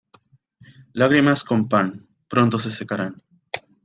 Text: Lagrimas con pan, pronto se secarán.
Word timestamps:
Lagrimas 0.93 1.43
con 1.43 1.69
pan, 1.69 2.07
pronto 2.27 2.57
se 2.57 2.71
secarán. 2.71 3.21